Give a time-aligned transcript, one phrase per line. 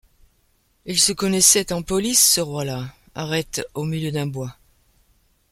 [0.87, 2.91] il se connaissait en police, ce roi-là!
[3.13, 4.57] arrête au milieu d’un bois.